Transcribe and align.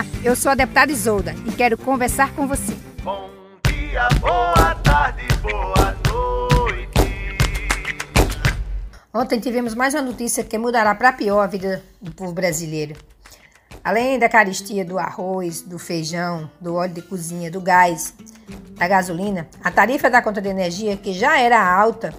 Olá, 0.00 0.06
eu 0.24 0.34
sou 0.34 0.50
a 0.50 0.54
deputada 0.54 0.90
Isolda 0.90 1.34
e 1.46 1.52
quero 1.52 1.76
conversar 1.76 2.34
com 2.34 2.46
você. 2.46 2.74
Bom 3.02 3.28
dia, 3.66 4.08
boa 4.18 4.74
tarde, 4.76 5.26
boa 5.42 5.94
noite. 6.08 6.88
Ontem 9.12 9.38
tivemos 9.38 9.74
mais 9.74 9.92
uma 9.92 10.02
notícia 10.02 10.42
que 10.42 10.56
mudará 10.56 10.94
para 10.94 11.12
pior 11.12 11.42
a 11.42 11.46
vida 11.46 11.84
do 12.00 12.10
povo 12.12 12.32
brasileiro. 12.32 12.96
Além 13.84 14.18
da 14.18 14.26
caristia 14.26 14.86
do 14.86 14.98
arroz, 14.98 15.60
do 15.60 15.78
feijão, 15.78 16.50
do 16.58 16.76
óleo 16.76 16.94
de 16.94 17.02
cozinha, 17.02 17.50
do 17.50 17.60
gás, 17.60 18.14
da 18.78 18.88
gasolina, 18.88 19.48
a 19.62 19.70
tarifa 19.70 20.08
da 20.08 20.22
conta 20.22 20.40
de 20.40 20.48
energia, 20.48 20.96
que 20.96 21.12
já 21.12 21.38
era 21.38 21.62
alta, 21.62 22.14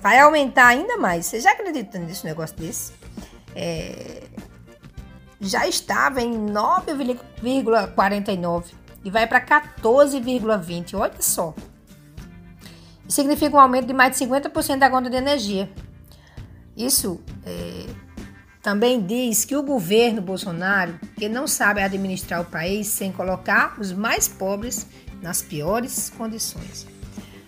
vai 0.00 0.18
aumentar 0.18 0.66
ainda 0.66 0.96
mais. 0.96 1.26
Você 1.26 1.38
já 1.38 1.52
acredita 1.52 2.00
nesse 2.00 2.24
negócio 2.24 2.56
desse? 2.56 2.94
É, 3.54 4.24
já 5.40 5.66
estava 5.66 6.20
em 6.20 6.32
9,49 6.32 8.64
e 9.04 9.10
vai 9.10 9.26
para 9.26 9.40
14,20. 9.40 10.94
Olha 10.94 11.20
só. 11.20 11.54
Significa 13.08 13.56
um 13.56 13.60
aumento 13.60 13.86
de 13.86 13.94
mais 13.94 14.16
de 14.16 14.24
50% 14.24 14.78
da 14.78 14.90
conta 14.90 15.08
de 15.08 15.16
energia. 15.16 15.70
Isso 16.76 17.20
é, 17.46 17.86
também 18.62 19.00
diz 19.00 19.44
que 19.44 19.56
o 19.56 19.62
governo 19.62 20.20
Bolsonaro 20.20 20.98
que 21.16 21.28
não 21.28 21.46
sabe 21.46 21.80
administrar 21.80 22.42
o 22.42 22.44
país 22.44 22.88
sem 22.88 23.10
colocar 23.10 23.80
os 23.80 23.92
mais 23.92 24.28
pobres 24.28 24.86
nas 25.22 25.42
piores 25.42 26.10
condições. 26.10 26.86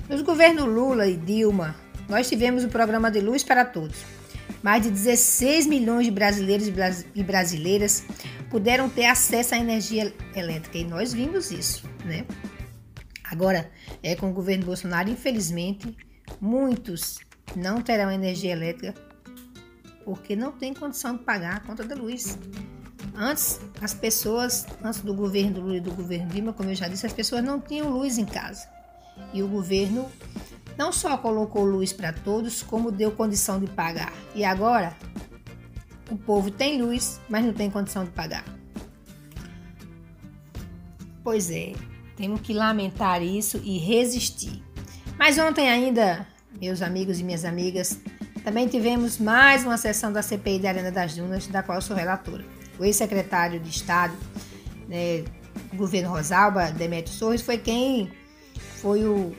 Nos 0.08 0.22
governos 0.22 0.64
Lula 0.64 1.06
e 1.06 1.16
Dilma, 1.16 1.76
nós 2.08 2.28
tivemos 2.28 2.64
o 2.64 2.68
programa 2.68 3.10
de 3.10 3.20
Luz 3.20 3.44
para 3.44 3.64
Todos 3.64 4.19
mais 4.62 4.82
de 4.82 4.90
16 4.90 5.66
milhões 5.66 6.06
de 6.06 6.10
brasileiros 6.10 6.68
e 7.14 7.22
brasileiras 7.22 8.04
puderam 8.50 8.88
ter 8.88 9.06
acesso 9.06 9.54
à 9.54 9.58
energia 9.58 10.12
elétrica 10.34 10.78
e 10.78 10.84
nós 10.84 11.12
vimos 11.12 11.50
isso, 11.50 11.88
né? 12.04 12.26
Agora, 13.24 13.70
é 14.02 14.16
com 14.16 14.30
o 14.30 14.32
governo 14.32 14.66
Bolsonaro, 14.66 15.08
infelizmente, 15.08 15.96
muitos 16.40 17.20
não 17.54 17.80
terão 17.80 18.10
energia 18.10 18.52
elétrica 18.52 18.94
porque 20.04 20.34
não 20.34 20.50
tem 20.50 20.74
condição 20.74 21.16
de 21.16 21.22
pagar 21.22 21.56
a 21.56 21.60
conta 21.60 21.84
da 21.84 21.94
luz. 21.94 22.36
Antes, 23.14 23.60
as 23.80 23.94
pessoas, 23.94 24.66
antes 24.82 25.00
do 25.00 25.14
governo 25.14 25.54
do 25.54 25.60
Lula 25.60 25.76
e 25.76 25.80
do 25.80 25.92
governo 25.92 26.26
Dilma, 26.28 26.52
como 26.52 26.70
eu 26.70 26.74
já 26.74 26.88
disse, 26.88 27.06
as 27.06 27.12
pessoas 27.12 27.44
não 27.44 27.60
tinham 27.60 27.90
luz 27.90 28.18
em 28.18 28.24
casa. 28.24 28.68
E 29.32 29.42
o 29.42 29.48
governo 29.48 30.10
não 30.80 30.94
só 30.94 31.18
colocou 31.18 31.62
luz 31.62 31.92
para 31.92 32.10
todos, 32.10 32.62
como 32.62 32.90
deu 32.90 33.12
condição 33.12 33.60
de 33.60 33.66
pagar. 33.66 34.14
E 34.34 34.42
agora, 34.42 34.96
o 36.10 36.16
povo 36.16 36.50
tem 36.50 36.80
luz, 36.80 37.20
mas 37.28 37.44
não 37.44 37.52
tem 37.52 37.70
condição 37.70 38.02
de 38.02 38.10
pagar. 38.12 38.46
Pois 41.22 41.50
é, 41.50 41.74
temos 42.16 42.40
que 42.40 42.54
lamentar 42.54 43.22
isso 43.22 43.60
e 43.62 43.76
resistir. 43.76 44.64
Mas 45.18 45.36
ontem 45.36 45.68
ainda, 45.68 46.26
meus 46.58 46.80
amigos 46.80 47.20
e 47.20 47.24
minhas 47.24 47.44
amigas, 47.44 48.00
também 48.42 48.66
tivemos 48.66 49.18
mais 49.18 49.66
uma 49.66 49.76
sessão 49.76 50.10
da 50.10 50.22
CPI 50.22 50.60
da 50.60 50.70
Arena 50.70 50.90
das 50.90 51.14
Dunas, 51.14 51.46
da 51.46 51.62
qual 51.62 51.82
sou 51.82 51.94
relatora. 51.94 52.42
O 52.78 52.86
ex-secretário 52.86 53.60
de 53.60 53.68
Estado 53.68 54.16
né, 54.88 55.24
do 55.70 55.76
governo 55.76 56.08
Rosalba, 56.08 56.72
Demetrio 56.72 57.14
Sorres, 57.14 57.42
foi 57.42 57.58
quem 57.58 58.10
foi 58.80 59.04
o 59.04 59.36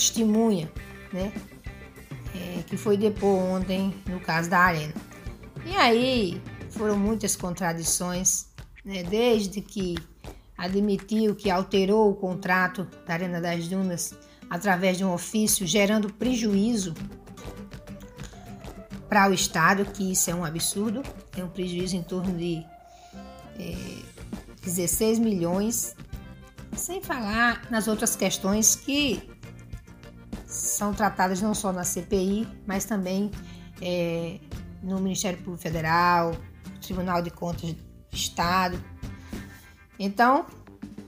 testemunha, 0.00 0.72
né? 1.12 1.30
É, 2.34 2.62
que 2.62 2.76
foi 2.76 2.96
depor 2.96 3.36
ontem 3.36 3.94
no 4.06 4.18
caso 4.18 4.48
da 4.48 4.58
Arena. 4.58 4.94
E 5.66 5.76
aí 5.76 6.42
foram 6.70 6.96
muitas 6.96 7.36
contradições, 7.36 8.46
né? 8.82 9.02
desde 9.02 9.60
que 9.60 9.96
admitiu 10.56 11.34
que 11.34 11.50
alterou 11.50 12.10
o 12.10 12.14
contrato 12.14 12.86
da 13.06 13.14
Arena 13.14 13.40
das 13.40 13.68
Dunas 13.68 14.14
através 14.48 14.96
de 14.96 15.04
um 15.04 15.12
ofício, 15.12 15.66
gerando 15.66 16.12
prejuízo 16.12 16.94
para 19.08 19.28
o 19.28 19.34
Estado, 19.34 19.84
que 19.84 20.12
isso 20.12 20.30
é 20.30 20.34
um 20.34 20.44
absurdo, 20.44 21.02
tem 21.32 21.44
um 21.44 21.48
prejuízo 21.48 21.96
em 21.96 22.02
torno 22.02 22.36
de 22.36 22.64
é, 23.58 23.76
16 24.62 25.18
milhões, 25.18 25.96
sem 26.76 27.02
falar 27.02 27.68
nas 27.70 27.88
outras 27.88 28.14
questões 28.14 28.76
que 28.76 29.39
são 30.50 30.92
tratadas 30.92 31.40
não 31.40 31.54
só 31.54 31.72
na 31.72 31.84
CPI, 31.84 32.46
mas 32.66 32.84
também 32.84 33.30
é, 33.80 34.38
no 34.82 35.00
Ministério 35.00 35.38
Público 35.38 35.62
Federal, 35.62 36.36
Tribunal 36.82 37.22
de 37.22 37.30
Contas 37.30 37.72
do 37.72 37.76
Estado. 38.12 38.82
Então, 39.96 40.46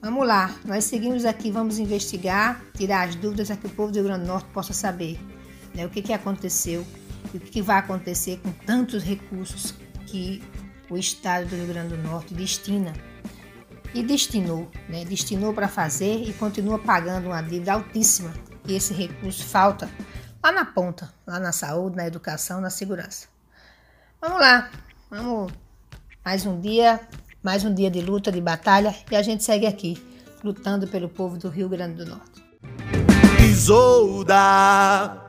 vamos 0.00 0.26
lá, 0.26 0.54
nós 0.64 0.84
seguimos 0.84 1.24
aqui, 1.24 1.50
vamos 1.50 1.78
investigar, 1.78 2.62
tirar 2.76 3.08
as 3.08 3.16
dúvidas 3.16 3.48
para 3.48 3.56
que 3.56 3.66
o 3.66 3.70
povo 3.70 3.90
do 3.90 3.96
Rio 3.96 4.04
Grande 4.04 4.22
do 4.22 4.28
Norte 4.28 4.48
possa 4.52 4.72
saber 4.72 5.18
né, 5.74 5.84
o 5.84 5.90
que, 5.90 6.00
que 6.00 6.12
aconteceu 6.12 6.86
e 7.34 7.36
o 7.36 7.40
que, 7.40 7.50
que 7.50 7.62
vai 7.62 7.78
acontecer 7.78 8.38
com 8.42 8.52
tantos 8.64 9.02
recursos 9.02 9.74
que 10.06 10.40
o 10.88 10.96
Estado 10.96 11.48
do 11.48 11.56
Rio 11.56 11.66
Grande 11.66 11.96
do 11.96 12.02
Norte 12.02 12.32
destina 12.32 12.92
e 13.92 14.04
destinou, 14.04 14.70
né, 14.88 15.04
destinou 15.04 15.52
para 15.52 15.66
fazer 15.66 16.22
e 16.22 16.32
continua 16.34 16.78
pagando 16.78 17.26
uma 17.26 17.42
dívida 17.42 17.72
altíssima 17.72 18.32
e 18.66 18.74
esse 18.74 18.92
recurso 18.92 19.44
falta 19.44 19.88
lá 20.42 20.52
na 20.52 20.64
ponta, 20.64 21.12
lá 21.26 21.38
na 21.38 21.52
saúde, 21.52 21.96
na 21.96 22.06
educação, 22.06 22.60
na 22.60 22.70
segurança. 22.70 23.28
Vamos 24.20 24.40
lá, 24.40 24.70
vamos 25.10 25.52
mais 26.24 26.46
um 26.46 26.60
dia, 26.60 27.00
mais 27.42 27.64
um 27.64 27.74
dia 27.74 27.90
de 27.90 28.00
luta, 28.00 28.30
de 28.30 28.40
batalha 28.40 28.94
e 29.10 29.16
a 29.16 29.22
gente 29.22 29.42
segue 29.44 29.66
aqui, 29.66 30.02
lutando 30.42 30.86
pelo 30.86 31.08
povo 31.08 31.38
do 31.38 31.48
Rio 31.48 31.68
Grande 31.68 32.04
do 32.04 32.06
Norte. 32.06 32.42
Isolda 33.44 35.21